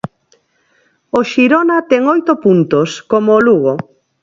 [1.17, 3.73] O Xirona ten oito puntos, como o Lugo.